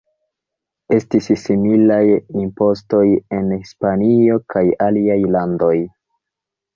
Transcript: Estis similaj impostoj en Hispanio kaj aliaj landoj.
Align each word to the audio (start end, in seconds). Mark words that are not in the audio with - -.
Estis 0.95 1.27
similaj 1.41 1.99
impostoj 2.43 3.03
en 3.39 3.51
Hispanio 3.57 4.39
kaj 4.55 4.63
aliaj 4.87 5.19
landoj. 5.37 5.73